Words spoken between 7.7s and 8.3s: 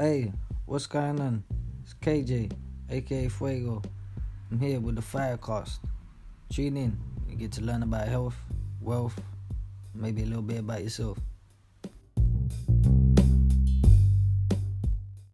about